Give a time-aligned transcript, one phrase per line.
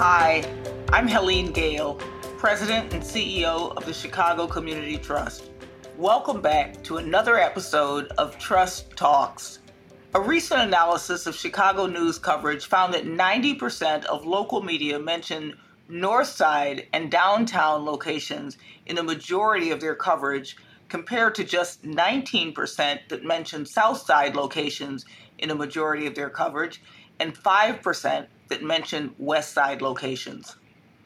[0.00, 0.44] Hi,
[0.92, 1.96] I'm Helene Gayle,
[2.36, 5.50] President and CEO of the Chicago Community Trust.
[5.96, 9.58] Welcome back to another episode of Trust Talks.
[10.14, 15.58] A recent analysis of Chicago news coverage found that 90% of local media mention
[15.88, 20.56] North Side and downtown locations in the majority of their coverage,
[20.88, 25.04] compared to just 19% that mention South Side locations
[25.38, 26.80] in a majority of their coverage,
[27.18, 30.56] and 5% that mention West Side locations.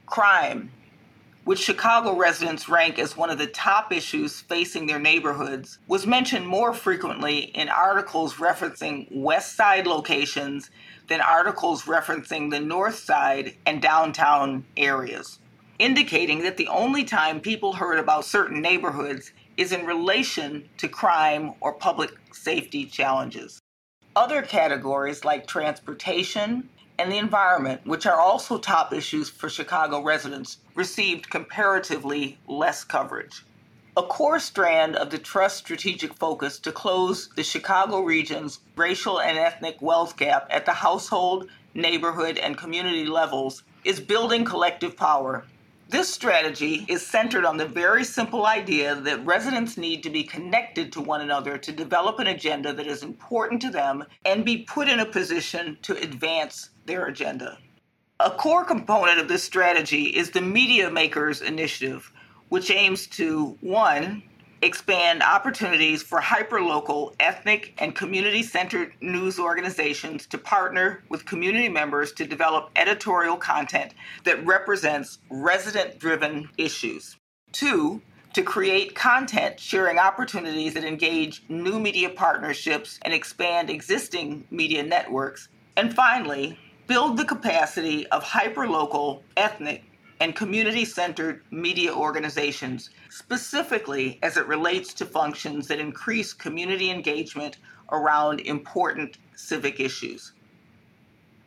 [0.07, 0.71] Crime,
[1.45, 6.47] which Chicago residents rank as one of the top issues facing their neighborhoods, was mentioned
[6.47, 10.71] more frequently in articles referencing West Side locations
[11.09, 15.41] than articles referencing the North Side and downtown areas,
[15.79, 21.53] indicating that the only time people heard about certain neighborhoods is in relation to crime
[21.61, 23.61] or public safety challenges.
[24.15, 30.59] Other categories like transportation and the environment, which are also top issues for Chicago residents,
[30.75, 33.45] received comparatively less coverage.
[33.97, 39.39] A core strand of the Trust strategic focus to close the Chicago region's racial and
[39.39, 45.45] ethnic wealth gap at the household, neighborhood, and community levels is building collective power
[45.93, 50.91] this strategy is centered on the very simple idea that residents need to be connected
[50.91, 54.89] to one another to develop an agenda that is important to them and be put
[54.89, 57.59] in a position to advance their agenda.
[58.21, 62.13] A core component of this strategy is the Media Makers Initiative,
[62.49, 64.23] which aims to 1
[64.63, 72.13] expand opportunities for hyperlocal, ethnic, and community centered news organizations to partner with community members
[72.13, 73.93] to develop editorial content
[74.25, 77.17] that represents resident driven issues.
[77.51, 78.01] Two,
[78.35, 85.49] to create content sharing opportunities that engage new media partnerships and expand existing media networks.
[85.77, 89.85] And finally, build the capacity of hyperlocal, ethnic,
[90.21, 97.59] and community centered media organizations, specifically as it relates to functions that increase community engagement
[97.91, 100.33] around important civic issues.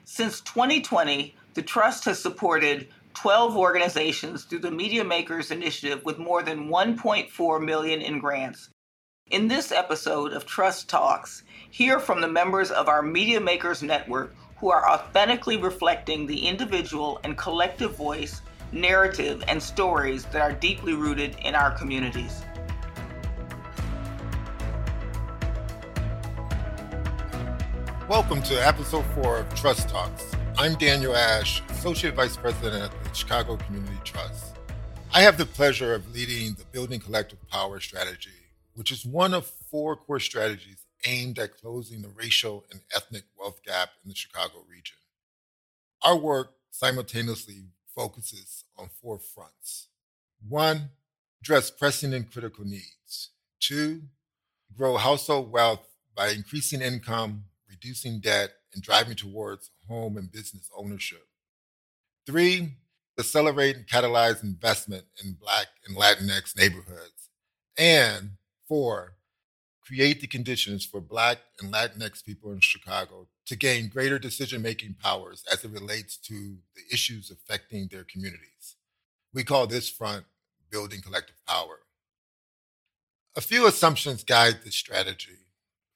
[0.03, 6.44] Since 2020, the Trust has supported 12 organizations through the Media Makers Initiative with more
[6.44, 8.69] than 1.4 million in grants.
[9.31, 14.35] In this episode of Trust Talks, hear from the members of our Media Makers Network
[14.57, 20.93] who are authentically reflecting the individual and collective voice narrative, and stories that are deeply
[20.93, 22.43] rooted in our communities.
[28.09, 30.31] Welcome to episode four of Trust Talks.
[30.57, 34.57] I'm Daniel Ash, Associate Vice President at the Chicago Community Trust.
[35.13, 38.29] I have the pleasure of leading the Building Collective Power strategy,
[38.73, 43.61] which is one of four core strategies aimed at closing the racial and ethnic wealth
[43.63, 44.97] gap in the Chicago region.
[46.01, 49.88] Our work simultaneously focuses on four fronts.
[50.47, 50.89] One,
[51.41, 53.29] address pressing and critical needs.
[53.59, 54.01] Two,
[54.75, 61.25] grow household wealth by increasing income, reducing debt, and driving towards home and business ownership.
[62.25, 62.73] Three,
[63.17, 67.29] accelerate and catalyze investment in Black and Latinx neighborhoods.
[67.77, 68.31] And
[68.67, 69.13] four,
[69.85, 74.96] create the conditions for Black and Latinx people in Chicago to gain greater decision making
[75.01, 78.75] powers as it relates to the issues affecting their communities.
[79.34, 80.25] We call this front
[80.72, 81.79] building collective power.
[83.35, 85.40] A few assumptions guide this strategy.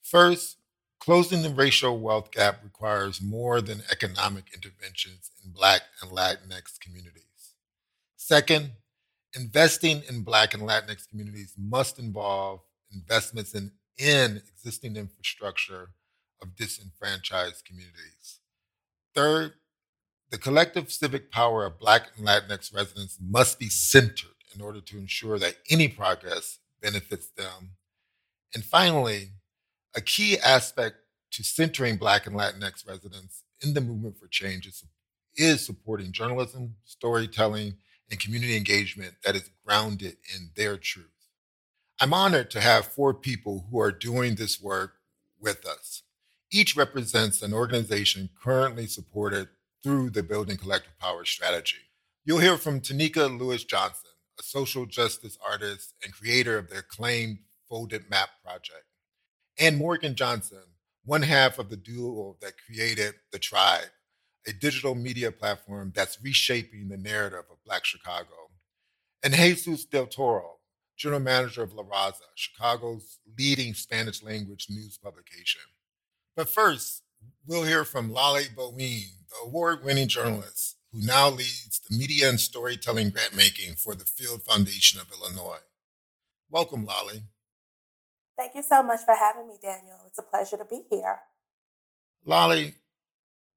[0.04, 0.58] First,
[1.00, 7.24] closing the racial wealth gap requires more than economic interventions in Black and Latinx communities.
[8.18, 8.72] Second,
[9.36, 12.60] investing in Black and Latinx communities must involve
[12.92, 15.92] investments in, in existing infrastructure
[16.42, 18.40] of disenfranchised communities.
[19.14, 19.54] Third,
[20.32, 24.98] the collective civic power of Black and Latinx residents must be centered in order to
[24.98, 27.72] ensure that any progress benefits them.
[28.54, 29.32] And finally,
[29.96, 30.98] a key aspect
[31.32, 34.84] to centering Black and Latinx residents in the movement for change is,
[35.36, 37.76] is supporting journalism, storytelling,
[38.10, 41.19] and community engagement that is grounded in their truth.
[42.02, 44.94] I'm honored to have four people who are doing this work
[45.38, 46.04] with us.
[46.50, 49.50] Each represents an organization currently supported
[49.84, 51.90] through the Building Collective Power strategy.
[52.24, 57.40] You'll hear from Tonika Lewis Johnson, a social justice artist and creator of the acclaimed
[57.68, 58.86] Folded Map Project,
[59.60, 60.64] and Morgan Johnson,
[61.04, 63.92] one half of the duo that created The Tribe,
[64.48, 68.52] a digital media platform that's reshaping the narrative of Black Chicago,
[69.22, 70.59] and Jesus Del Toro,
[71.00, 75.62] general manager of La Raza, Chicago's leading Spanish language news publication.
[76.36, 77.04] But first,
[77.48, 82.40] we'll hear from Lolly Bowean, the award winning journalist who now leads the media and
[82.40, 85.60] storytelling grant making for the Field Foundation of Illinois.
[86.50, 87.24] Welcome, Lolly.
[88.38, 90.00] Thank you so much for having me, Daniel.
[90.08, 91.20] It's a pleasure to be here.
[92.26, 92.74] Lolly,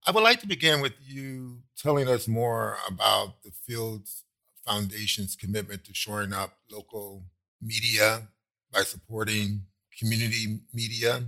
[0.07, 4.25] I would like to begin with you telling us more about the Fields
[4.65, 7.25] Foundation's commitment to shoring up local
[7.63, 8.29] media
[8.73, 9.63] by supporting
[9.99, 11.23] community media.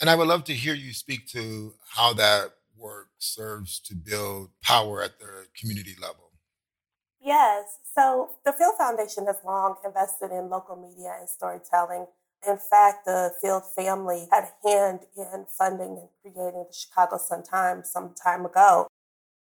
[0.00, 4.50] And I would love to hear you speak to how that work serves to build
[4.62, 6.30] power at the community level.
[7.22, 7.78] Yes.
[7.94, 12.06] So the Field Foundation has long invested in local media and storytelling
[12.46, 17.90] in fact, the Field family had a hand in funding and creating the Chicago Sun-Times
[17.90, 18.88] some time ago.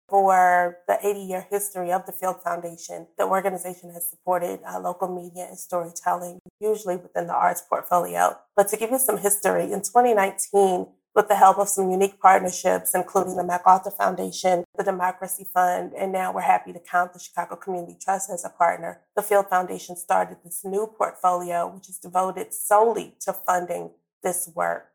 [0.10, 5.08] For the 80 year history of the Field Foundation, the organization has supported uh, local
[5.08, 8.36] media and storytelling, usually within the arts portfolio.
[8.56, 12.96] But to give you some history, in 2019, with the help of some unique partnerships,
[12.96, 17.56] including the MacArthur Foundation, the Democracy Fund, and now we're happy to count the Chicago
[17.56, 19.02] Community Trust as a partner.
[19.16, 23.92] The Field Foundation started this new portfolio, which is devoted solely to funding
[24.24, 24.89] this work.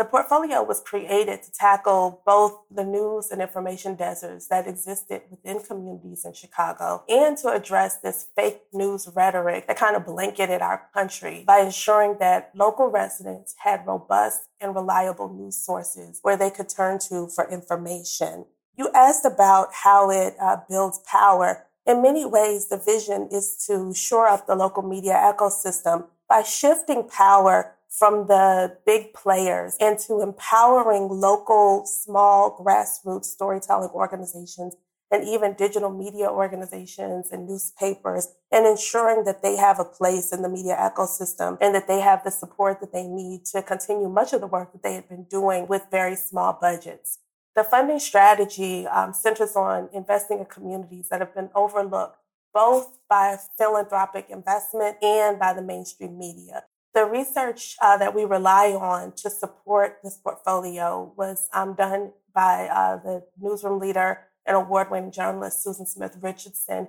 [0.00, 5.60] The portfolio was created to tackle both the news and information deserts that existed within
[5.60, 10.88] communities in Chicago and to address this fake news rhetoric that kind of blanketed our
[10.94, 16.70] country by ensuring that local residents had robust and reliable news sources where they could
[16.70, 18.46] turn to for information.
[18.78, 21.66] You asked about how it uh, builds power.
[21.84, 27.06] In many ways, the vision is to shore up the local media ecosystem by shifting
[27.06, 34.76] power from the big players into empowering local, small, grassroots storytelling organizations
[35.10, 40.42] and even digital media organizations and newspapers and ensuring that they have a place in
[40.42, 44.32] the media ecosystem and that they have the support that they need to continue much
[44.32, 47.18] of the work that they had been doing with very small budgets.
[47.56, 52.16] The funding strategy um, centers on investing in communities that have been overlooked
[52.54, 56.64] both by philanthropic investment and by the mainstream media.
[56.92, 62.66] The research uh, that we rely on to support this portfolio was um, done by
[62.66, 66.88] uh, the newsroom leader and award winning journalist Susan Smith Richardson.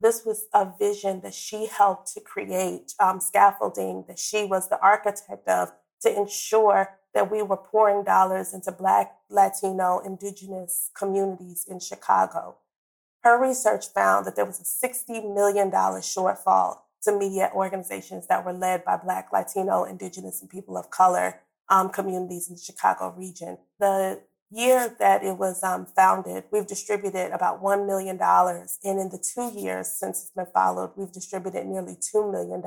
[0.00, 4.78] This was a vision that she helped to create, um, scaffolding that she was the
[4.80, 5.72] architect of
[6.02, 12.56] to ensure that we were pouring dollars into Black, Latino, Indigenous communities in Chicago.
[13.22, 16.80] Her research found that there was a $60 million shortfall
[17.12, 22.48] media organizations that were led by Black, Latino, Indigenous, and people of color um, communities
[22.48, 23.58] in the Chicago region.
[23.78, 24.20] The
[24.50, 28.18] year that it was um, founded, we've distributed about $1 million.
[28.20, 32.62] And in the two years since it's been followed, we've distributed nearly $2 million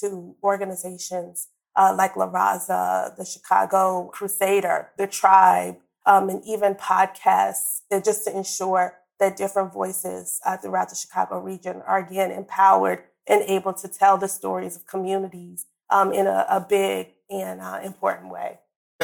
[0.00, 5.76] to organizations uh, like La Raza, the Chicago Crusader, the Tribe,
[6.06, 11.38] um, and even podcasts, uh, just to ensure that different voices uh, throughout the Chicago
[11.38, 16.44] region are again empowered and able to tell the stories of communities um, in a,
[16.50, 18.58] a, big and uh, important way.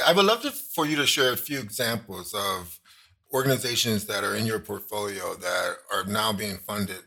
[0.04, 2.80] I would love to, for you to share a few examples of
[3.32, 7.02] organizations that are in your portfolio that are now being funded.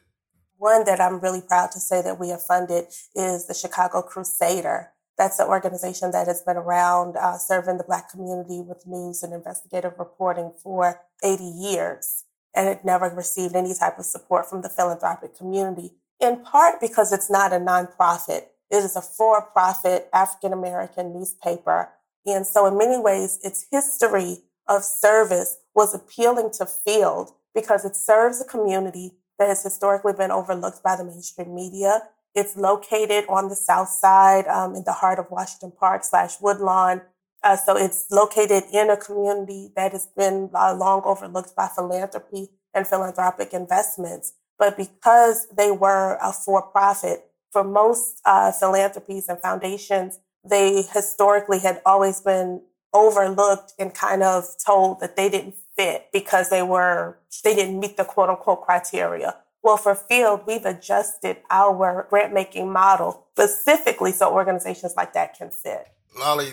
[0.57, 2.85] One that I'm really proud to say that we have funded
[3.15, 4.91] is the Chicago Crusader.
[5.17, 9.33] That's an organization that has been around uh, serving the Black community with news and
[9.33, 12.23] investigative reporting for 80 years.
[12.55, 17.11] And it never received any type of support from the philanthropic community in part because
[17.11, 18.43] it's not a nonprofit.
[18.71, 21.89] It is a for-profit African American newspaper.
[22.25, 27.95] And so in many ways, its history of service was appealing to Field because it
[27.95, 32.03] serves a community that has historically been overlooked by the mainstream media.
[32.35, 37.01] It's located on the south side um, in the heart of Washington Park slash Woodlawn.
[37.41, 42.49] Uh, so it's located in a community that has been uh, long overlooked by philanthropy
[42.73, 44.33] and philanthropic investments.
[44.59, 51.59] But because they were a for profit, for most uh, philanthropies and foundations, they historically
[51.59, 52.61] had always been
[52.93, 57.97] overlooked and kind of told that they didn't fit because they were, they didn't meet
[57.97, 59.35] the quote unquote criteria.
[59.61, 65.49] Well, for Field, we've adjusted our grant making model specifically so organizations like that can
[65.49, 65.87] fit.
[66.17, 66.51] Lolly,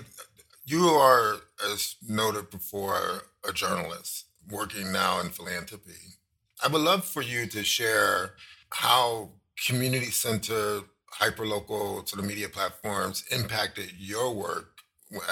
[0.65, 1.37] you are,
[1.73, 6.17] as noted before, a journalist working now in philanthropy.
[6.63, 8.35] I would love for you to share
[8.71, 9.31] how
[9.67, 10.81] community center,
[11.21, 14.79] hyperlocal sort of media platforms impacted your work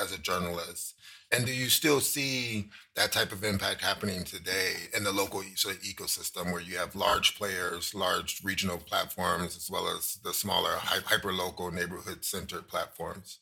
[0.00, 0.95] as a journalist.
[1.33, 5.76] And do you still see that type of impact happening today in the local sort
[5.76, 10.76] of ecosystem where you have large players, large regional platforms, as well as the smaller
[10.76, 13.40] hyperlocal neighborhood centered platforms?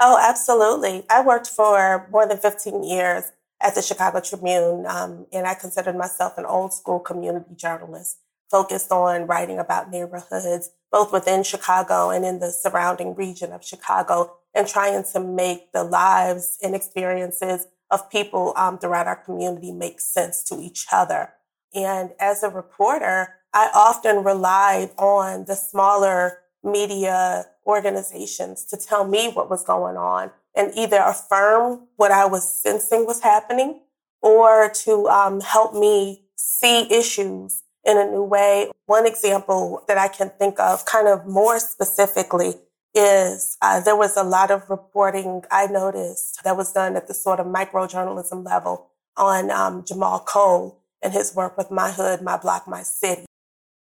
[0.00, 1.04] Oh, absolutely.
[1.08, 5.96] I worked for more than 15 years at the Chicago Tribune, um, and I considered
[5.96, 8.18] myself an old school community journalist
[8.50, 14.36] focused on writing about neighborhoods, both within Chicago and in the surrounding region of Chicago,
[14.54, 20.00] and trying to make the lives and experiences of people um, throughout our community make
[20.00, 21.32] sense to each other.
[21.74, 29.28] And as a reporter, I often relied on the smaller media organizations to tell me
[29.28, 33.82] what was going on and either affirm what I was sensing was happening
[34.22, 38.70] or to um, help me see issues in a new way.
[38.86, 42.54] One example that I can think of kind of more specifically
[42.94, 47.14] is uh, there was a lot of reporting I noticed that was done at the
[47.14, 52.22] sort of micro journalism level on um, Jahmal Cole and his work with My Hood,
[52.22, 53.26] My Block, My City.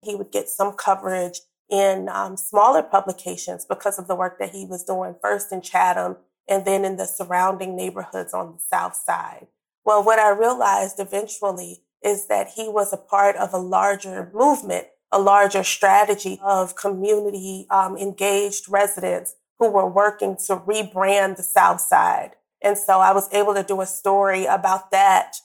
[0.03, 4.65] He would get some coverage in um, smaller publications because of the work that he
[4.65, 6.17] was doing first in Chatham
[6.51, 9.47] and then in the surrounding neighborhoods on the South Side.
[9.85, 14.89] Well, what I realized eventually is that he was a part of a larger movement,
[15.13, 21.81] a larger strategy of community um, engaged residents who were working to rebrand the South
[21.81, 22.33] Side.
[22.63, 25.37] And so I was able to do a story about that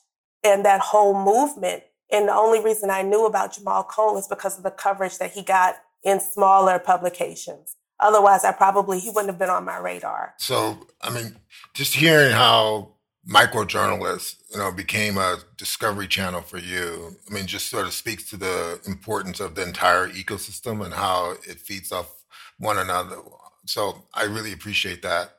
[0.43, 1.83] and that whole movement.
[2.11, 5.31] And the only reason I knew about Jahmal Cole is because of the coverage that
[5.31, 7.75] he got in smaller publications.
[7.99, 10.33] Otherwise, I probably, he wouldn't have been on my radar.
[10.37, 11.35] So, I mean,
[11.73, 12.91] just hearing how
[13.27, 17.15] microjournalists, you know, became a discovery channel for you.
[17.29, 21.31] I mean, just sort of speaks to the importance of the entire ecosystem and how
[21.31, 22.23] it feeds off
[22.59, 23.17] one another.
[23.65, 25.31] So I really appreciate that.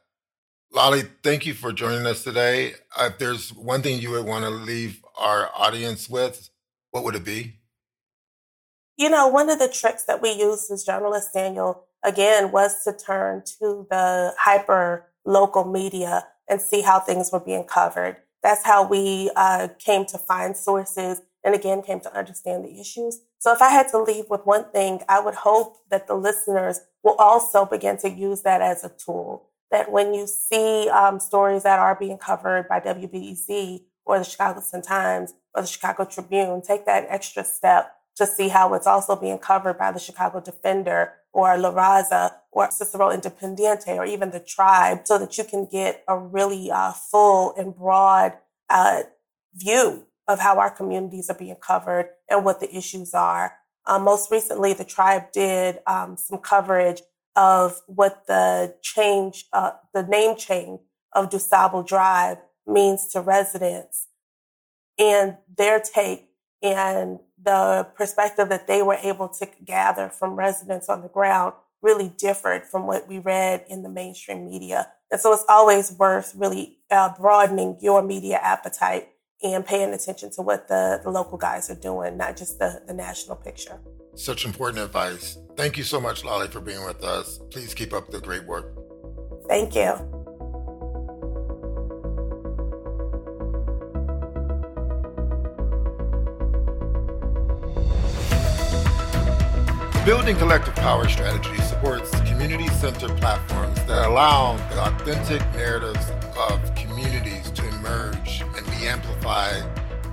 [0.72, 2.74] Lolly, thank you for joining us today.
[2.98, 6.50] If there's one thing you would want to leave our audience with,
[6.90, 7.60] what would it be?
[8.96, 12.92] You know, one of the tricks that we used as journalists, Daniel, again, was to
[12.92, 18.16] turn to the hyper local media and see how things were being covered.
[18.42, 23.20] That's how we uh, came to find sources and again came to understand the issues.
[23.38, 26.80] So if I had to leave with one thing, I would hope that the listeners
[27.02, 29.48] will also begin to use that as a tool.
[29.70, 34.60] That when you see um, stories that are being covered by WBEZ or the Chicago
[34.60, 39.14] Sun Times or the Chicago Tribune, take that extra step to see how it's also
[39.14, 44.40] being covered by the Chicago Defender or La Raza or Cicero Independiente or even the
[44.40, 48.32] Tribe so that you can get a really uh, full and broad
[48.70, 49.02] uh,
[49.54, 53.54] view of how our communities are being covered and what the issues are.
[53.86, 57.02] Um, most recently, the Tribe did um, some coverage
[57.36, 60.80] of what the change, uh, the name change
[61.12, 64.08] of DuSable Drive means to residents
[64.98, 66.30] and their take
[66.62, 72.08] and the perspective that they were able to gather from residents on the ground really
[72.08, 74.88] differed from what we read in the mainstream media.
[75.10, 79.08] And so it's always worth really uh, broadening your media appetite
[79.42, 82.94] and paying attention to what the, the local guys are doing, not just the, the
[82.94, 83.78] national picture.
[84.14, 85.38] Such important advice.
[85.56, 87.38] Thank you so much, Lolly, for being with us.
[87.50, 88.74] Please keep up the great work.
[89.48, 90.15] Thank you.
[100.06, 106.12] Building Collective Power strategy supports community centered platforms that allow the authentic narratives
[106.48, 109.64] of communities to emerge and be amplified,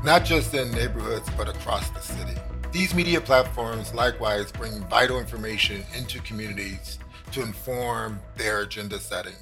[0.03, 2.33] not just in neighborhoods, but across the city.
[2.71, 6.97] These media platforms likewise bring vital information into communities
[7.31, 9.35] to inform their agenda setting.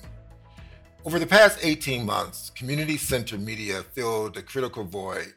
[1.05, 5.33] Over the past 18 months, community centered media filled a critical void,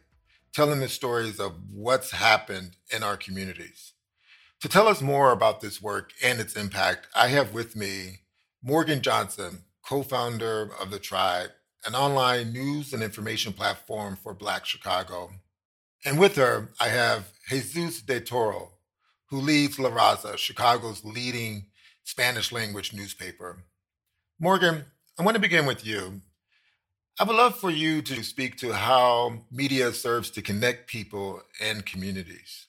[0.53, 3.94] telling the stories of what's happened in our communities.
[4.65, 8.21] To tell us more about this work and its impact, I have with me
[8.63, 11.51] Morgan Johnson, co founder of The Tribe,
[11.85, 15.33] an online news and information platform for Black Chicago.
[16.07, 18.71] And with her, I have Jesus Del Toro,
[19.27, 21.67] who leads La Raza, Chicago's leading
[22.05, 23.65] Spanish language newspaper.
[24.41, 24.87] Morgan,
[25.19, 26.23] I want to begin with you.
[27.21, 31.85] I would love for you to speak to how media serves to connect people and
[31.85, 32.69] communities.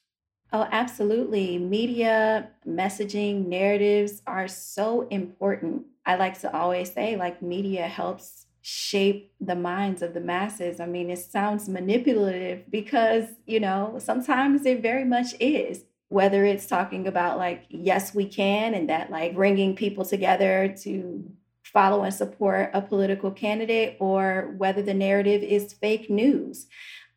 [0.56, 1.58] Oh, absolutely.
[1.58, 5.84] Media, messaging, narratives are so important.
[6.06, 10.80] I like to always say, like, media helps shape the minds of the masses.
[10.80, 15.84] I mean, it sounds manipulative because, you know, sometimes it very much is.
[16.08, 21.30] Whether it's talking about, like, yes, we can, and that, like, bringing people together to
[21.64, 26.68] follow and support a political candidate, or whether the narrative is fake news.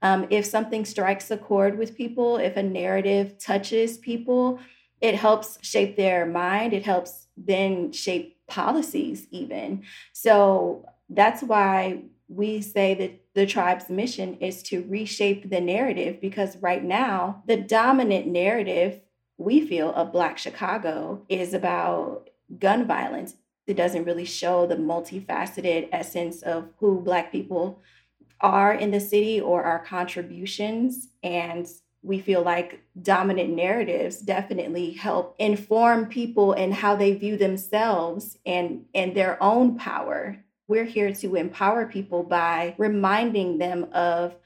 [0.03, 4.61] Um, if something strikes a chord with people, if a narrative touches people,
[5.01, 6.73] it helps shape their mind.
[6.73, 9.85] It helps then shape policies, even.
[10.13, 16.57] So that's why we say that the tribe's mission is to reshape the narrative because
[16.59, 19.01] right now, the dominant narrative
[19.39, 22.29] we feel of Black Chicago is about
[22.59, 23.37] gun violence.
[23.67, 27.81] It doesn't really show the multifaceted essence of who Black people
[28.41, 31.09] are in the city or our contributions.
[31.23, 31.69] And
[32.03, 38.85] we feel like dominant narratives definitely help inform people and how they view themselves and,
[38.95, 40.39] and their own power.
[40.69, 44.37] We're here to empower people by reminding them of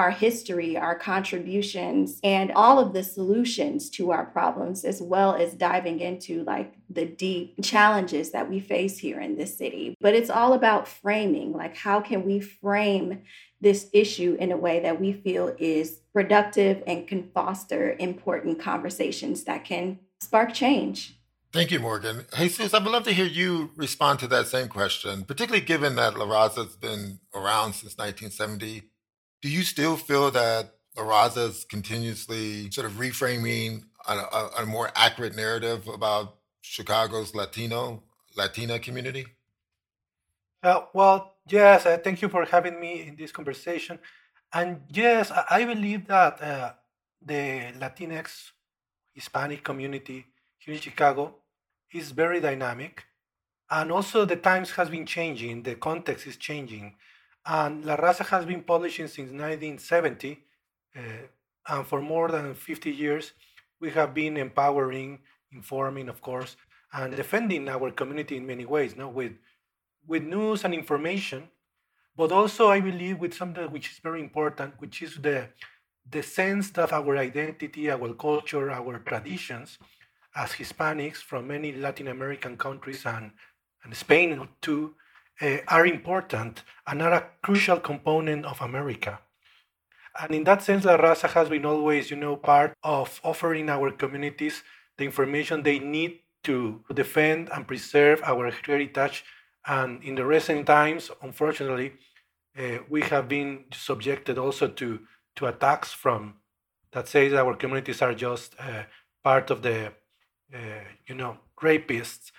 [0.00, 5.52] our history, our contributions, and all of the solutions to our problems, as well as
[5.52, 9.94] diving into like the deep challenges that we face here in this city.
[10.00, 13.24] But it's all about framing like, how can we frame
[13.60, 19.44] this issue in a way that we feel is productive and can foster important conversations
[19.44, 21.20] that can spark change.
[21.52, 22.26] Thank you, Morgan.
[22.32, 25.96] Hey, Jesus, I would love to hear you respond to that same question, particularly given
[25.96, 28.89] that La Raza has been around since 1970.
[29.42, 34.66] Do you still feel that La Raza is continuously sort of reframing a, a, a
[34.66, 38.02] more accurate narrative about Chicago's Latino
[38.36, 39.26] Latina community?
[40.62, 43.98] Uh, well, yes, uh, thank you for having me in this conversation.
[44.52, 46.72] And yes, I, I believe that uh,
[47.24, 48.50] the Latinx
[49.14, 50.26] Hispanic community
[50.58, 51.36] here in Chicago
[51.92, 53.04] is very dynamic.
[53.70, 56.96] And also the times has been changing, the context is changing.
[57.52, 60.38] And La Raza has been publishing since 1970.
[60.94, 61.00] Uh,
[61.66, 63.32] and for more than 50 years,
[63.80, 65.18] we have been empowering,
[65.50, 66.54] informing, of course,
[66.92, 69.08] and defending our community in many ways, no?
[69.08, 69.32] with
[70.06, 71.48] with news and information,
[72.16, 75.48] but also I believe with something which is very important, which is the
[76.08, 79.76] the sense that our identity, our culture, our traditions
[80.36, 83.32] as Hispanics from many Latin American countries and,
[83.82, 84.94] and Spain too
[85.40, 89.20] uh, are important and are a crucial component of America.
[90.20, 93.90] And in that sense, La Raza has been always, you know, part of offering our
[93.92, 94.62] communities
[94.98, 99.24] the information they need to defend and preserve our heritage
[99.66, 101.92] and in the recent times, unfortunately,
[102.58, 105.00] uh, we have been subjected also to,
[105.36, 106.34] to attacks from
[106.92, 108.84] that says our communities are just uh,
[109.22, 109.92] part of the,
[110.52, 112.32] uh, you know, rapists,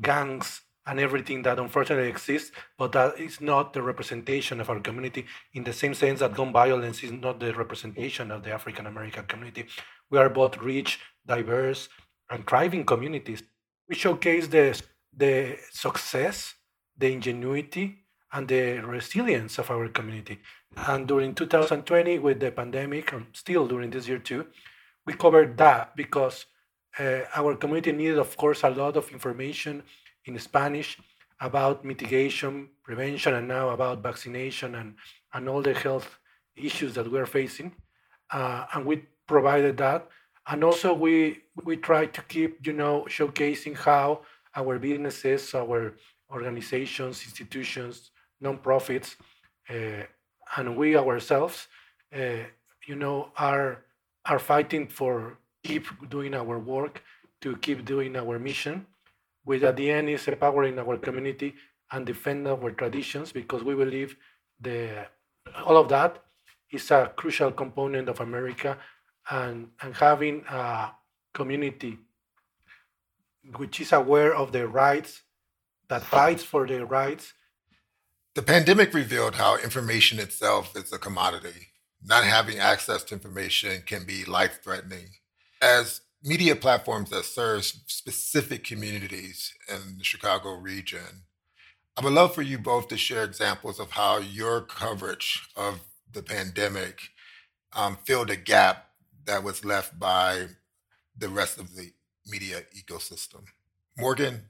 [0.00, 5.26] gangs, and everything that unfortunately exists, but that is not the representation of our community
[5.54, 9.24] in the same sense that gun violence is not the representation of the African American
[9.26, 9.66] community.
[10.10, 11.88] We are both rich, diverse,
[12.30, 13.42] and thriving communities.
[13.88, 14.80] We showcase the,
[15.16, 16.54] the success
[16.98, 17.98] the ingenuity
[18.32, 20.38] and the resilience of our community.
[20.76, 24.46] And during 2020, with the pandemic, and still during this year too,
[25.06, 26.46] we covered that because
[26.98, 29.82] uh, our community needed, of course, a lot of information
[30.26, 30.98] in Spanish
[31.40, 34.94] about mitigation, prevention, and now about vaccination and,
[35.34, 36.18] and all the health
[36.56, 37.72] issues that we're facing.
[38.30, 40.08] Uh, and we provided that.
[40.48, 44.22] And also we we try to keep, you know, showcasing how
[44.54, 45.94] our businesses, our
[46.30, 48.10] organizations, institutions,
[48.42, 49.16] nonprofits,
[49.68, 50.04] uh,
[50.56, 51.66] and we ourselves,
[52.14, 52.44] uh,
[52.86, 53.84] you know, are
[54.24, 57.02] are fighting for keep doing our work,
[57.40, 58.86] to keep doing our mission,
[59.46, 61.54] which at the end is empowering our community
[61.92, 64.16] and defend our traditions because we believe
[64.60, 65.06] the
[65.64, 66.22] all of that
[66.72, 68.76] is a crucial component of America
[69.30, 70.90] and, and having a
[71.32, 71.96] community
[73.56, 75.22] which is aware of their rights
[75.88, 77.32] that fights for their rights.
[78.34, 81.68] The pandemic revealed how information itself is a commodity.
[82.04, 85.10] Not having access to information can be life threatening.
[85.62, 91.24] As media platforms that serve specific communities in the Chicago region,
[91.96, 95.80] I would love for you both to share examples of how your coverage of
[96.12, 97.00] the pandemic
[97.74, 98.90] um, filled a gap
[99.24, 100.46] that was left by
[101.16, 101.92] the rest of the
[102.26, 103.44] media ecosystem.
[103.96, 104.42] Morgan,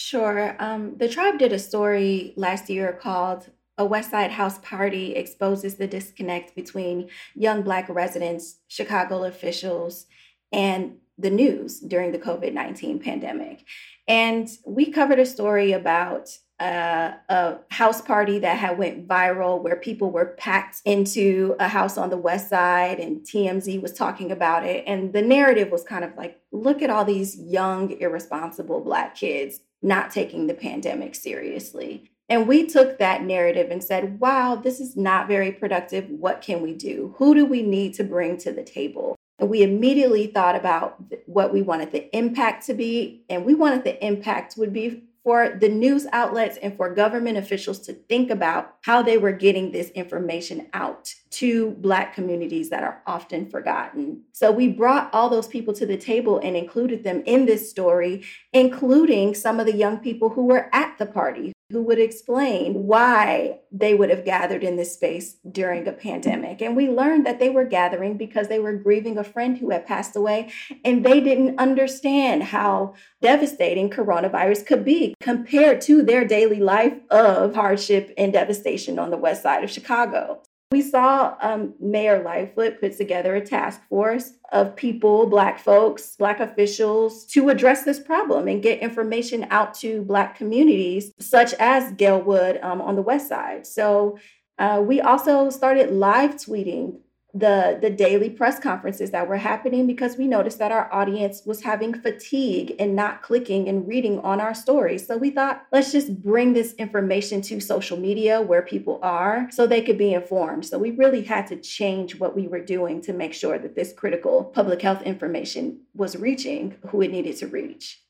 [0.00, 0.54] Sure.
[0.60, 5.74] Um, the tribe did a story last year called A West Side House Party Exposes
[5.74, 10.06] the Disconnect Between Young Black Residents, Chicago Officials,
[10.52, 13.64] and the news during the COVID 19 pandemic.
[14.06, 19.76] And we covered a story about uh, a house party that had went viral where
[19.76, 24.64] people were packed into a house on the west side and TMZ was talking about
[24.64, 29.14] it and the narrative was kind of like look at all these young irresponsible black
[29.14, 32.10] kids not taking the pandemic seriously.
[32.28, 36.10] And we took that narrative and said, wow, this is not very productive.
[36.10, 37.14] What can we do?
[37.16, 39.17] Who do we need to bring to the table?
[39.38, 40.96] And we immediately thought about
[41.26, 43.22] what we wanted the impact to be.
[43.28, 47.80] And we wanted the impact would be for the news outlets and for government officials
[47.80, 53.02] to think about how they were getting this information out to Black communities that are
[53.06, 54.22] often forgotten.
[54.32, 58.24] So we brought all those people to the table and included them in this story,
[58.54, 63.58] including some of the young people who were at the party, who would explain why
[63.70, 66.62] they would have gathered in this space during a pandemic.
[66.62, 69.86] And we learned that they were gathering because they were grieving a friend who had
[69.86, 70.50] passed away
[70.82, 77.54] and they didn't understand how devastating coronavirus could be compared to their daily life of
[77.54, 80.40] hardship and devastation on the west side of Chicago.
[80.70, 86.40] We saw um, Mayor Lightfoot put together a task force of people, Black folks, Black
[86.40, 92.20] officials, to address this problem and get information out to Black communities, such as Gail
[92.20, 93.66] Wood um, on the West Side.
[93.66, 94.18] So
[94.58, 96.98] uh, we also started live tweeting
[97.34, 101.62] the the daily press conferences that were happening because we noticed that our audience was
[101.62, 105.06] having fatigue and not clicking and reading on our stories.
[105.06, 109.66] So we thought, let's just bring this information to social media where people are so
[109.66, 110.64] they could be informed.
[110.64, 113.92] So we really had to change what we were doing to make sure that this
[113.92, 118.02] critical public health information was reaching who it needed to reach.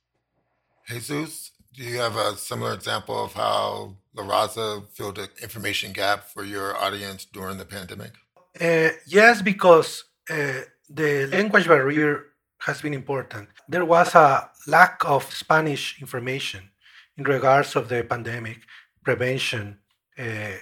[0.86, 6.28] Jesus, do you have a similar example of how La Raza filled an information gap
[6.28, 8.12] for your audience during the pandemic?
[8.60, 12.24] Uh, yes, because uh, the language barrier
[12.60, 13.48] has been important.
[13.68, 16.70] There was a lack of Spanish information
[17.16, 18.58] in regards of the pandemic
[19.04, 19.78] prevention.
[20.18, 20.56] Uh,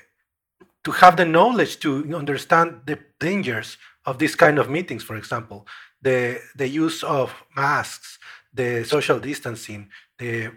[0.84, 5.66] to have the knowledge to understand the dangers of this kind of meetings, for example,
[6.00, 8.18] the the use of masks,
[8.52, 10.52] the social distancing, the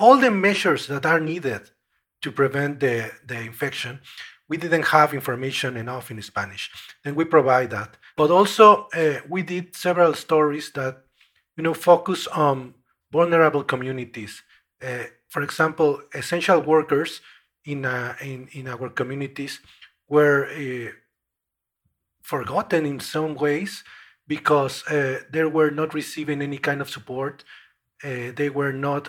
[0.00, 1.70] all the measures that are needed
[2.22, 4.00] to prevent the, the infection
[4.48, 6.70] we didn't have information enough in Spanish.
[7.04, 7.96] Then we provide that.
[8.16, 11.02] But also, uh, we did several stories that,
[11.56, 12.74] you know, focus on
[13.12, 14.42] vulnerable communities.
[14.82, 17.20] Uh, for example, essential workers
[17.64, 19.60] in, uh, in, in our communities
[20.08, 20.92] were uh,
[22.22, 23.82] forgotten in some ways
[24.28, 27.44] because uh, they were not receiving any kind of support.
[28.02, 29.08] Uh, they were not,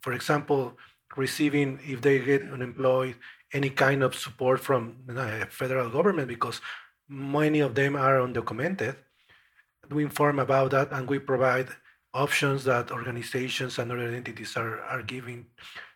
[0.00, 0.76] for example,
[1.16, 3.16] receiving, if they get unemployed,
[3.54, 6.60] any kind of support from the federal government because
[7.08, 8.96] many of them are undocumented.
[9.90, 11.68] We inform about that and we provide
[12.12, 15.46] options that organizations and other entities are, are giving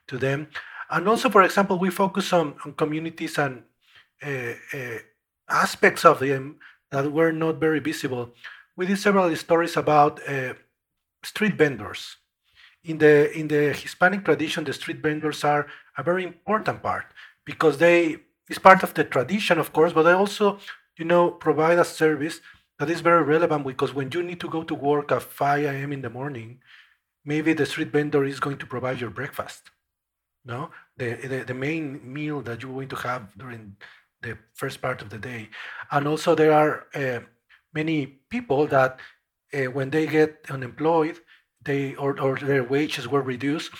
[0.06, 0.48] to them.
[0.90, 3.64] And also, for example, we focus on, on communities and
[4.24, 4.98] uh, uh,
[5.48, 6.58] aspects of them
[6.90, 8.30] that were not very visible.
[8.76, 10.54] We did several stories about uh,
[11.24, 12.16] street vendors.
[12.84, 15.66] In the in the Hispanic tradition, the street vendors are
[15.98, 17.06] a very important part
[17.48, 17.96] because they
[18.50, 20.58] it's part of the tradition, of course, but they also,
[20.98, 22.40] you know, provide a service
[22.78, 25.92] that is very relevant because when you need to go to work at 5 a.m.
[25.92, 26.60] in the morning,
[27.24, 29.70] maybe the street vendor is going to provide your breakfast.
[30.44, 33.76] No, the, the, the main meal that you're going to have during
[34.22, 35.50] the first part of the day,
[35.90, 37.20] and also there are uh,
[37.74, 38.98] many people that
[39.54, 41.18] uh, when they get unemployed,
[41.62, 43.72] they or, or their wages were reduced,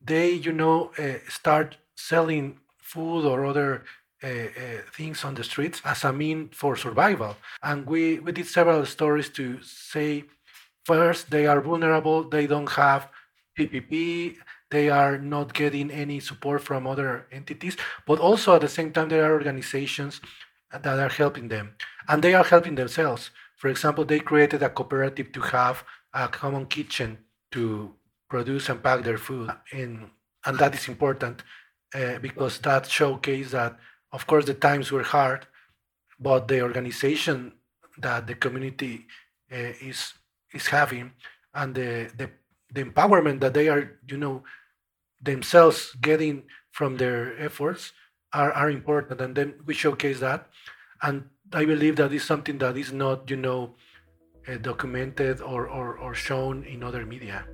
[0.00, 2.58] they you know uh, start selling
[2.92, 3.84] food or other
[4.22, 7.36] uh, uh, things on the streets as a mean for survival.
[7.62, 10.24] And we, we did several stories to say
[10.84, 13.08] first, they are vulnerable, they don't have
[13.58, 14.36] PPP,
[14.70, 19.08] they are not getting any support from other entities, but also at the same time,
[19.08, 20.20] there are organizations
[20.72, 21.74] that are helping them
[22.08, 23.30] and they are helping themselves.
[23.56, 27.18] For example, they created a cooperative to have a common kitchen
[27.52, 27.94] to
[28.28, 30.10] produce and pack their food, and,
[30.44, 31.42] and that is important
[31.96, 33.72] uh, because that showcased that,
[34.12, 35.46] of course, the times were hard,
[36.18, 37.52] but the organization
[37.98, 38.94] that the community
[39.56, 40.00] uh, is
[40.52, 41.12] is having
[41.54, 42.28] and the, the
[42.72, 44.44] the empowerment that they are, you know,
[45.22, 47.92] themselves getting from their efforts
[48.32, 49.20] are, are important.
[49.20, 50.48] And then we showcase that.
[51.02, 53.74] And I believe that is something that is not, you know,
[54.48, 57.46] uh, documented or, or, or shown in other media.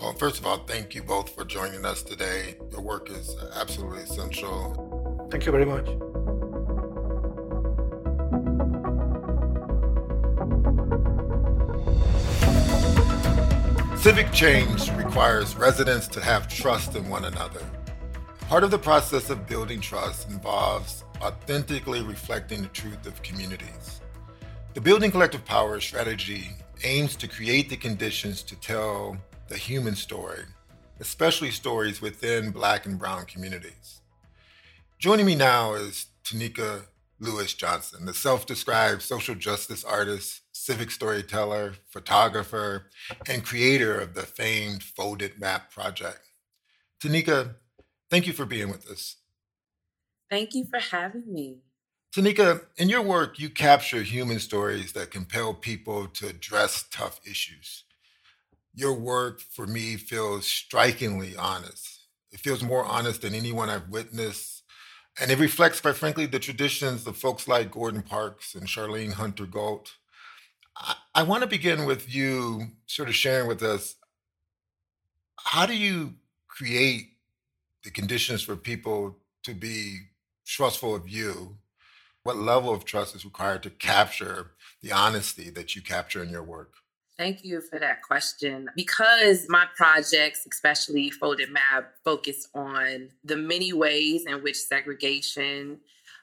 [0.00, 2.56] Well, first of all, thank you both for joining us today.
[2.72, 5.28] Your work is absolutely essential.
[5.30, 5.86] Thank you very much.
[14.00, 17.60] Civic change requires residents to have trust in one another.
[18.48, 24.00] Part of the process of building trust involves authentically reflecting the truth of communities.
[24.72, 26.48] The Building Collective Power strategy
[26.84, 29.18] aims to create the conditions to tell
[29.50, 30.44] the human story,
[31.00, 34.00] especially stories within Black and Brown communities.
[34.98, 36.84] Joining me now is Tonika
[37.18, 42.86] Lewis Johnson, the self described social justice artist, civic storyteller, photographer,
[43.26, 46.20] and creator of the famed Folded Map Project.
[47.02, 47.56] Tonika,
[48.08, 49.16] thank you for being with us.
[50.30, 51.58] Thank you for having me.
[52.14, 57.84] Tonika, in your work, you capture human stories that compel people to address tough issues.
[58.74, 62.06] Your work, for me, feels strikingly honest.
[62.32, 64.62] It feels more honest than anyone I've witnessed.
[65.20, 69.46] And it reflects, quite frankly, the traditions of folks like Gordon Parks and Charlayne Hunter
[69.46, 69.92] Gault.
[70.76, 73.96] I, I want to begin with you sort of sharing with us
[75.38, 76.14] how do you
[76.48, 77.16] create
[77.84, 79.98] the conditions for people to be
[80.46, 81.56] trustful of you
[82.22, 84.52] what level of trust is required to capture
[84.82, 86.74] the honesty that you capture in your work?
[87.20, 88.70] Thank you for that question.
[88.74, 95.80] Because my projects, especially Folded Map, focus on the many ways in which segregation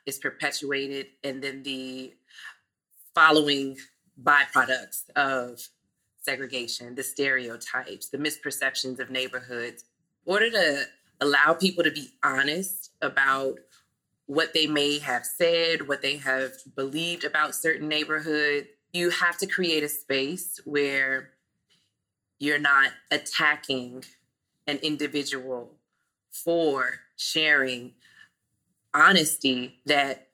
[0.07, 2.15] is perpetuated and then the
[3.13, 3.77] following
[4.23, 5.61] byproducts of
[6.19, 9.83] segregation, the stereotypes, the misperceptions of neighborhoods.
[10.25, 10.85] In order to
[11.21, 13.59] allow people to be honest about
[14.25, 18.67] what they may have said, what they have believed about certain neighborhoods.
[18.93, 21.31] You have to create a space where
[22.39, 24.03] you're not attacking
[24.67, 25.71] an individual
[26.31, 27.93] for sharing
[28.93, 30.27] honesty that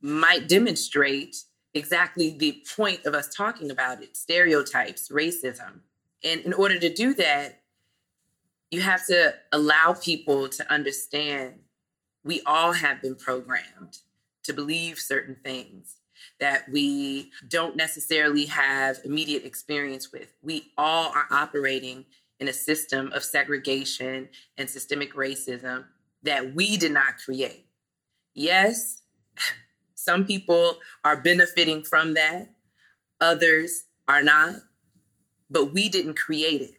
[0.00, 5.80] might demonstrate exactly the point of us talking about it stereotypes, racism.
[6.24, 7.62] And in order to do that,
[8.70, 11.54] you have to allow people to understand
[12.24, 13.98] we all have been programmed
[14.44, 15.96] to believe certain things
[16.38, 20.32] that we don't necessarily have immediate experience with.
[20.42, 22.04] We all are operating
[22.38, 25.84] in a system of segregation and systemic racism
[26.22, 27.66] that we did not create.
[28.34, 29.02] Yes,
[29.94, 32.50] some people are benefiting from that,
[33.20, 34.56] others are not,
[35.50, 36.74] but we didn't create it.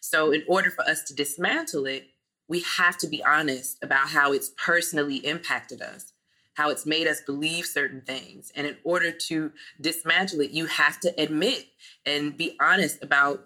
[0.00, 2.08] So, in order for us to dismantle it,
[2.48, 6.12] we have to be honest about how it's personally impacted us,
[6.58, 8.50] how it's made us believe certain things.
[8.56, 11.68] And in order to dismantle it, you have to admit
[12.04, 13.44] and be honest about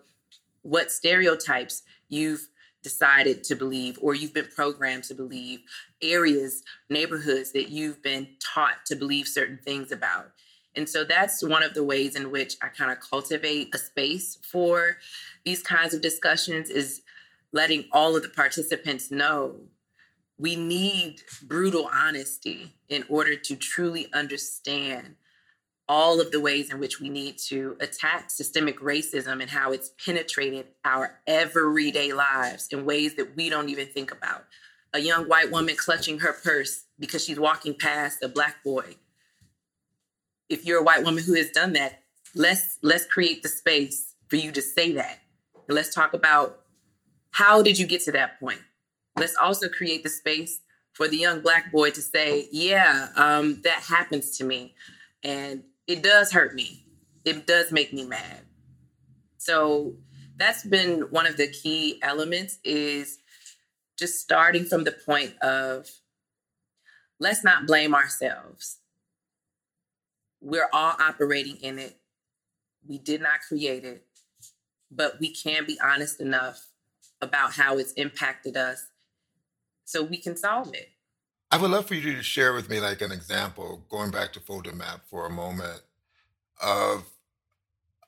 [0.63, 2.49] what stereotypes you've
[2.83, 5.61] decided to believe or you've been programmed to believe,
[6.01, 10.33] areas, neighborhoods that you've been taught to believe certain things about.
[10.75, 14.39] And so that's one of the ways in which I kind of cultivate a space
[14.43, 14.97] for
[15.45, 17.03] these kinds of discussions is
[17.53, 19.57] letting all of the participants know
[20.43, 25.15] we need brutal honesty in order to truly understand
[25.89, 29.93] all of the ways in which we need to attack systemic racism and how it's
[30.05, 34.45] penetrated our everyday lives in ways that we don't even think about.
[34.93, 38.97] A young white woman clutching her purse because she's walking past a black boy.
[40.49, 42.03] If you're a white woman who has done that,
[42.35, 45.21] let's let's create the space for you to say that.
[45.69, 46.63] And let's talk about
[47.31, 48.61] how did you get to that point?
[49.17, 50.61] Let's also create the space
[50.93, 54.75] for the young black boy to say, yeah, um, that happens to me.
[55.23, 56.85] And it does hurt me.
[57.25, 58.41] It does make me mad.
[59.39, 59.95] So
[60.37, 63.19] that's been one of the key elements is
[63.99, 65.89] just starting from the point of
[67.21, 68.79] let's not blame ourselves.
[70.41, 71.97] We're all operating in it.
[72.87, 74.05] We did not create it,
[74.91, 76.67] but we can be honest enough
[77.21, 78.87] about how it's impacted us
[79.93, 80.89] so we can solve it.
[81.51, 84.41] I would love for you to share with me like an example, going back to
[84.41, 85.83] Folded Map for a moment,
[86.63, 87.05] of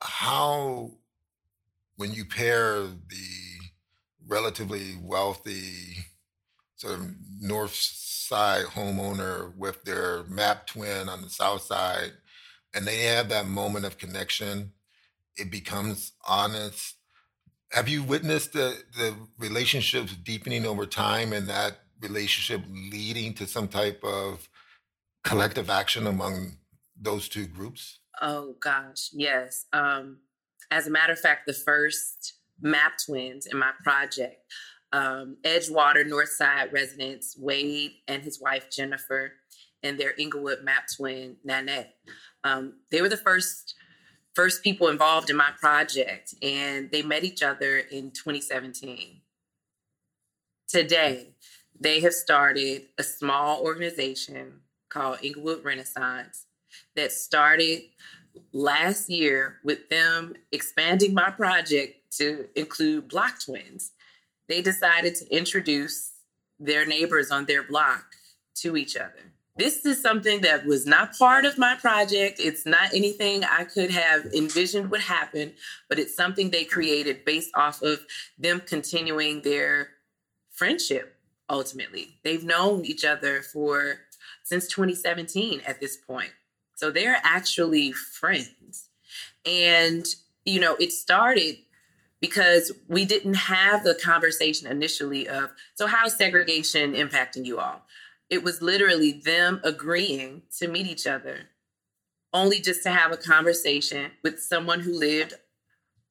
[0.01, 0.91] how
[1.95, 3.27] when you pair the
[4.27, 5.97] relatively wealthy
[6.75, 7.05] sort of
[7.39, 12.11] north side homeowner with their map twin on the south side
[12.73, 14.71] and they have that moment of connection
[15.37, 16.95] it becomes honest
[17.71, 23.67] have you witnessed the the relationships deepening over time and that relationship leading to some
[23.67, 24.47] type of
[25.23, 26.57] collective action among
[26.99, 27.99] those two groups?
[28.21, 29.65] Oh gosh, yes.
[29.73, 30.19] Um,
[30.71, 34.37] as a matter of fact, the first map twins in my project,
[34.93, 39.33] um, Edgewater Northside residents Wade and his wife Jennifer,
[39.83, 41.95] and their Englewood map twin Nanette.
[42.43, 43.75] Um, they were the first
[44.35, 49.21] first people involved in my project, and they met each other in 2017.
[50.67, 51.29] Today,
[51.79, 56.45] they have started a small organization called Englewood Renaissance
[56.95, 57.83] that started
[58.51, 63.91] last year with them expanding my project to include block twins.
[64.47, 66.11] They decided to introduce
[66.59, 68.05] their neighbors on their block
[68.55, 72.39] to each other this is something that was not part of my project.
[72.39, 75.53] It's not anything I could have envisioned would happen,
[75.87, 78.05] but it's something they created based off of
[78.37, 79.89] them continuing their
[80.51, 81.15] friendship
[81.49, 82.17] ultimately.
[82.23, 83.99] They've known each other for
[84.43, 86.31] since 2017 at this point.
[86.75, 88.89] So they're actually friends.
[89.45, 90.05] And,
[90.43, 91.57] you know, it started
[92.19, 97.85] because we didn't have the conversation initially of, so how's segregation impacting you all?
[98.35, 101.47] It was literally them agreeing to meet each other,
[102.33, 105.35] only just to have a conversation with someone who lived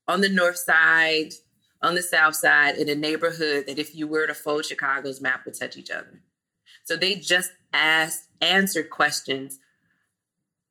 [0.09, 1.35] on the north side,
[1.83, 5.45] on the south side, in a neighborhood that if you were to fold Chicago's map
[5.45, 6.23] would touch each other.
[6.85, 9.59] So they just asked, answered questions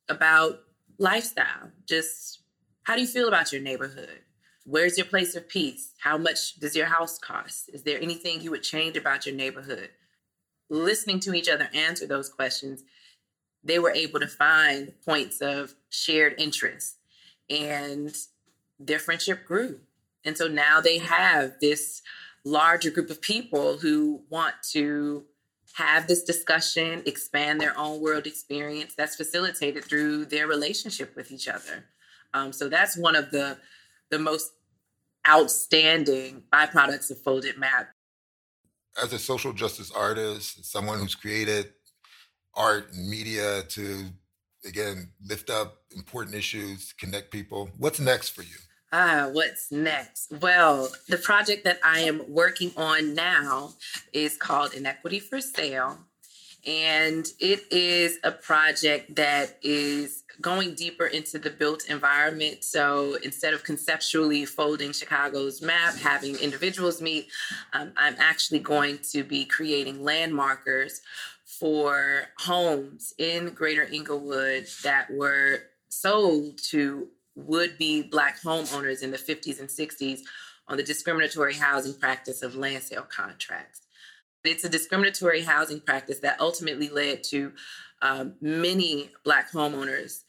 [0.09, 0.61] about
[0.97, 1.69] lifestyle.
[1.87, 2.39] Just
[2.81, 4.21] how do you feel about your neighborhood?
[4.65, 5.93] Where's your place of peace?
[5.99, 7.69] How much does your house cost?
[7.71, 9.91] Is there anything you would change about your neighborhood?
[10.73, 12.83] Listening to each other answer those questions,
[13.63, 16.97] they were able to find points of shared interest
[17.47, 18.15] and
[18.79, 19.81] their friendship grew.
[20.25, 22.01] And so now they have this
[22.43, 25.25] larger group of people who want to
[25.75, 31.47] have this discussion, expand their own world experience that's facilitated through their relationship with each
[31.47, 31.85] other.
[32.33, 33.57] Um, so that's one of the
[34.09, 34.53] the most
[35.27, 37.89] outstanding byproducts of Folded Map.
[39.01, 41.73] As a social justice artist, someone who's created
[42.55, 44.05] art and media to
[44.65, 48.55] again lift up important issues, connect people, what's next for you?
[48.91, 50.31] Ah, what's next?
[50.39, 53.73] Well, the project that I am working on now
[54.13, 55.97] is called Inequity for Sale.
[56.65, 62.63] And it is a project that is going deeper into the built environment.
[62.63, 67.27] So instead of conceptually folding Chicago's map, having individuals meet,
[67.73, 71.01] um, I'm actually going to be creating landmarkers
[71.45, 79.17] for homes in Greater Englewood that were sold to would be Black homeowners in the
[79.17, 80.19] 50s and 60s
[80.67, 83.81] on the discriminatory housing practice of land sale contracts.
[84.43, 87.53] It's a discriminatory housing practice that ultimately led to
[88.03, 90.23] um, many Black homeowners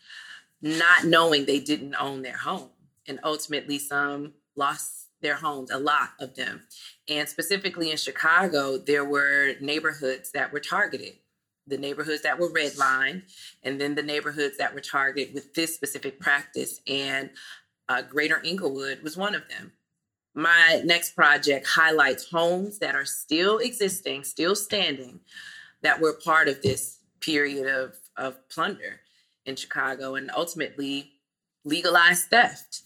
[0.63, 2.71] not knowing they didn't own their home.
[3.07, 6.63] And ultimately, some lost their homes, a lot of them.
[7.09, 11.15] And specifically in Chicago, there were neighborhoods that were targeted
[11.67, 13.23] the neighborhoods that were redlined,
[13.63, 16.81] and then the neighborhoods that were targeted with this specific practice.
[16.87, 17.31] And
[17.89, 19.73] uh, Greater Englewood was one of them.
[20.35, 25.21] My next project highlights homes that are still existing, still standing,
[25.83, 29.01] that were part of this period of, of plunder
[29.47, 31.13] in Chicago and ultimately
[31.65, 32.83] legalized theft.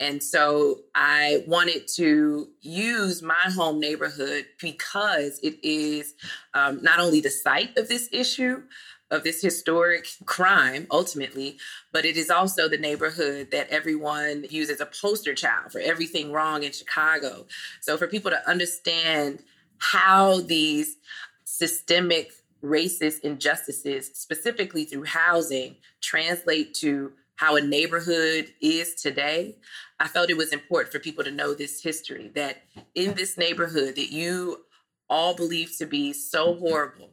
[0.00, 6.14] And so I wanted to use my home neighborhood because it is
[6.52, 8.62] um, not only the site of this issue,
[9.10, 11.58] of this historic crime ultimately,
[11.92, 16.32] but it is also the neighborhood that everyone uses as a poster child for everything
[16.32, 17.46] wrong in Chicago.
[17.80, 19.42] So for people to understand
[19.78, 20.96] how these
[21.44, 22.32] systemic
[22.64, 29.56] racist injustices, specifically through housing, translate to how a neighborhood is today,
[30.00, 32.62] I felt it was important for people to know this history that
[32.94, 34.64] in this neighborhood that you
[35.10, 37.10] all believe to be so horrible,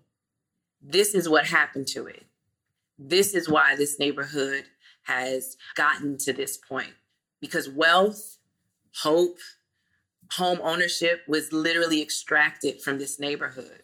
[0.81, 2.25] this is what happened to it.
[2.97, 4.65] This is why this neighborhood
[5.03, 6.93] has gotten to this point
[7.41, 8.37] because wealth,
[9.01, 9.37] hope,
[10.33, 13.83] home ownership was literally extracted from this neighborhood.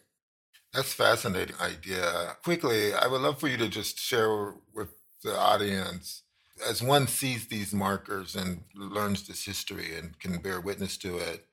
[0.72, 2.36] That's fascinating idea.
[2.44, 4.90] Quickly, I would love for you to just share with
[5.22, 6.22] the audience
[6.66, 11.46] as one sees these markers and learns this history and can bear witness to it,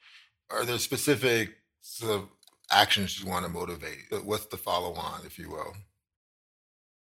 [0.50, 2.30] are there specific sort of
[2.72, 3.98] actions you want to motivate?
[4.24, 5.76] What's the follow on, if you will?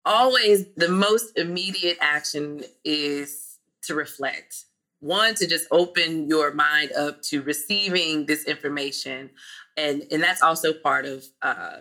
[0.04, 4.64] Always the most immediate action is to reflect.
[5.00, 9.30] One, to just open your mind up to receiving this information.
[9.76, 11.80] And, and that's also part of uh,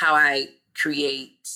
[0.00, 1.46] how I create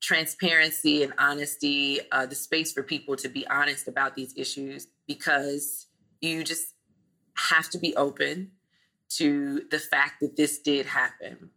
[0.00, 5.86] transparency and honesty, uh, the space for people to be honest about these issues because
[6.20, 6.74] you just
[7.34, 8.52] have to be open
[9.08, 11.50] to the fact that this did happen.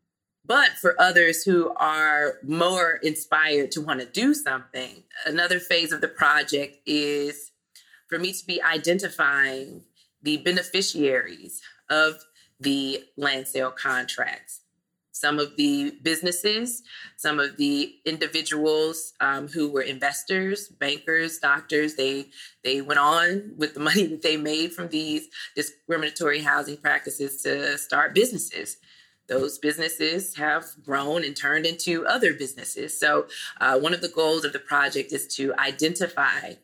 [0.44, 6.02] But for others who are more inspired to want to do something, another phase of
[6.02, 7.52] the project is
[8.08, 9.84] for me to be identifying
[10.24, 12.24] the beneficiaries of
[12.60, 14.61] the land sale contracts
[15.22, 16.82] some of the businesses,
[17.16, 21.96] some of the individuals um, who were investors, bankers, doctors.
[21.96, 22.26] They
[22.64, 27.78] they went on with the money that they made from these discriminatory housing practices to
[27.78, 28.78] start businesses.
[29.28, 33.00] Those businesses have grown and turned into other businesses.
[33.00, 33.28] So,
[33.62, 36.56] uh, one of the goals of the project is to identify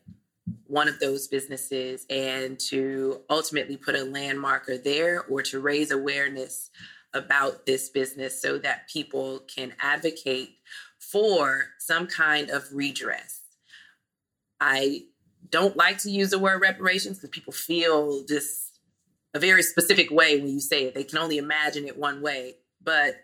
[0.66, 6.70] one of those businesses and to ultimately put a landmarker there or to raise awareness
[7.14, 10.56] about this business so that people can advocate
[10.98, 13.40] for some kind of redress.
[14.60, 15.04] I
[15.50, 18.80] don't like to use the word reparations because people feel just
[19.34, 20.94] a very specific way when you say it.
[20.94, 22.56] They can only imagine it one way.
[22.82, 23.16] But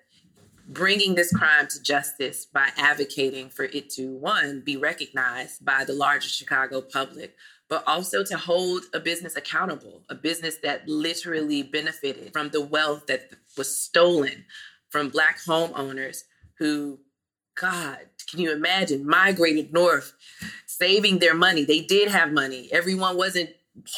[0.66, 5.92] bringing this crime to justice by advocating for it to, one, be recognized by the
[5.92, 7.36] larger Chicago public,
[7.68, 13.06] but also to hold a business accountable, a business that literally benefited from the wealth
[13.06, 14.44] that was stolen
[14.88, 16.22] from Black homeowners
[16.58, 17.00] who,
[17.60, 17.98] God,
[18.30, 20.12] can you imagine, migrated north,
[20.66, 21.64] saving their money.
[21.64, 22.68] They did have money.
[22.72, 23.50] Everyone wasn't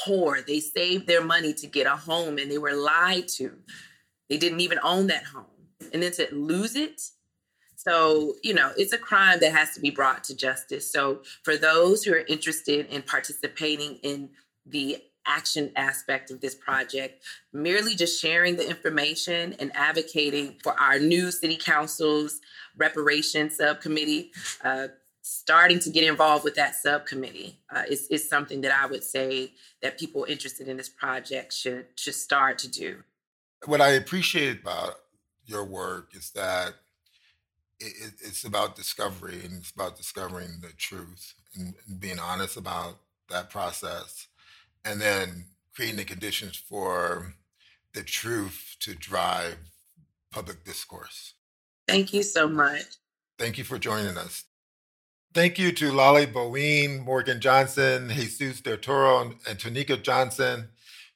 [0.05, 0.41] poor.
[0.41, 3.53] They saved their money to get a home and they were lied to.
[4.29, 5.45] They didn't even own that home.
[5.93, 7.01] And then to lose it
[7.87, 10.91] so, you know, it's a crime that has to be brought to justice.
[10.91, 14.31] So, for those who are interested in participating in
[14.67, 17.22] the action aspect of this project,
[17.53, 22.41] merely just sharing the information and advocating for our new city council's
[22.77, 24.33] reparation subcommittee,
[24.64, 24.89] uh,
[25.22, 29.53] starting to get involved with that subcommittee uh, is, is something that I would say
[29.83, 33.03] that people interested in this project should should start to do.
[33.64, 34.95] What I appreciate about
[35.45, 36.74] your work is that
[37.81, 42.99] it, it's about discovery and it's about discovering the truth and being honest about
[43.29, 44.29] that process
[44.87, 47.34] and then creating the conditions for
[47.93, 49.57] the truth to drive
[50.30, 51.34] public discourse.
[51.89, 52.84] Thank you so much.
[53.39, 54.45] Thank you for joining us.
[55.34, 60.68] Thank you to Lolly Bowean, Morgan Johnson, Jesus Del Toro, and Tonika Johnson.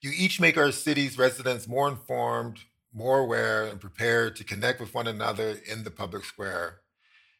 [0.02, 2.58] You each make our city's residents more informed,
[2.92, 6.80] more aware and prepared to connect with one another in the public square.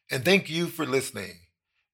[0.09, 1.33] And thank you for listening.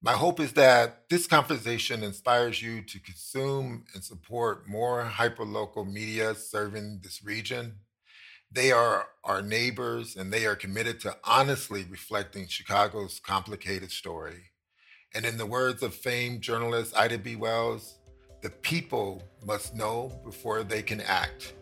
[0.00, 6.36] My hope is that this conversation inspires you to consume and support more hyperlocal media
[6.36, 7.80] serving this region.
[8.50, 14.52] They are our neighbors and they are committed to honestly reflecting Chicago's complicated story.
[15.14, 17.34] And in the words of famed journalist Ida B.
[17.34, 17.98] Wells,
[18.40, 21.54] the people must know before they can act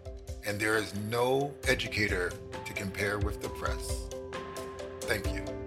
[0.46, 2.30] and there is no educator
[2.66, 4.08] to compare with the press.
[5.00, 5.65] Thank you.